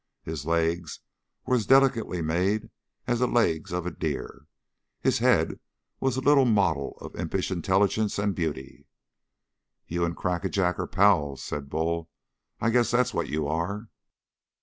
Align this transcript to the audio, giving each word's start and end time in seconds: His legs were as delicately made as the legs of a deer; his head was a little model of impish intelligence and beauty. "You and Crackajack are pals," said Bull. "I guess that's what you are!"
His 0.23 0.47
legs 0.47 0.99
were 1.45 1.55
as 1.57 1.67
delicately 1.67 2.23
made 2.23 2.71
as 3.05 3.19
the 3.19 3.27
legs 3.27 3.71
of 3.71 3.85
a 3.85 3.91
deer; 3.91 4.47
his 4.99 5.19
head 5.19 5.59
was 5.99 6.17
a 6.17 6.21
little 6.21 6.45
model 6.45 6.97
of 7.01 7.15
impish 7.15 7.51
intelligence 7.51 8.17
and 8.17 8.33
beauty. 8.33 8.87
"You 9.85 10.03
and 10.03 10.17
Crackajack 10.17 10.79
are 10.79 10.87
pals," 10.87 11.43
said 11.43 11.69
Bull. 11.69 12.09
"I 12.59 12.71
guess 12.71 12.89
that's 12.89 13.13
what 13.13 13.29
you 13.29 13.47
are!" 13.47 13.89